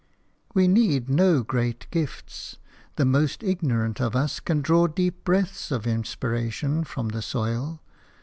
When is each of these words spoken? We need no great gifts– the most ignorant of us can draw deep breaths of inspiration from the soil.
We 0.55 0.67
need 0.67 1.11
no 1.11 1.43
great 1.43 1.85
gifts– 1.91 2.57
the 2.95 3.05
most 3.05 3.43
ignorant 3.43 4.01
of 4.01 4.15
us 4.15 4.39
can 4.39 4.63
draw 4.63 4.87
deep 4.87 5.23
breaths 5.23 5.69
of 5.69 5.85
inspiration 5.85 6.83
from 6.85 7.09
the 7.09 7.21
soil. 7.21 7.83